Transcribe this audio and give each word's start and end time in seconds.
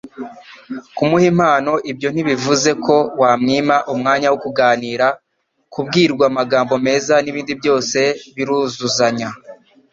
kumuha 0.95 1.25
impano 1.33 1.71
ibyo 1.91 2.07
ntibivuuze 2.11 2.71
ko 2.85 2.95
wamwima 3.21 3.75
umwanya 3.93 4.27
wo 4.31 4.37
kuganira, 4.45 5.07
kubwirwa 5.73 6.23
amagambo 6.31 6.73
meza 6.85 7.13
n'ibindi 7.21 7.53
byose 7.61 7.99
biruzuzanya. 8.35 9.29